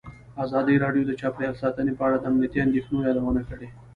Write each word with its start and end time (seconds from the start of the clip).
ازادي 0.43 0.75
راډیو 0.83 1.03
د 1.07 1.11
چاپیریال 1.21 1.55
ساتنه 1.61 1.91
په 1.97 2.03
اړه 2.07 2.17
د 2.19 2.25
امنیتي 2.31 2.59
اندېښنو 2.61 3.05
یادونه 3.07 3.41
کړې. 3.49 3.67